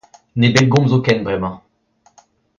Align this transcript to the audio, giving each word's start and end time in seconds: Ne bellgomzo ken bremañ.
Ne 0.39 0.47
bellgomzo 0.53 0.97
ken 1.05 1.19
bremañ. 1.27 1.55